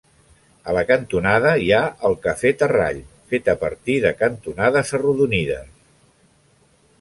A 0.71 0.73
la 0.75 0.83
cantonada 0.91 1.51
hi 1.65 1.67
ha 1.75 1.81
el 2.09 2.17
cafè 2.23 2.53
Terrall, 2.61 3.03
fet 3.35 3.51
a 3.53 3.55
partir 3.65 3.99
de 4.07 4.13
cantonades 4.23 4.95
arrodonides. 5.01 5.71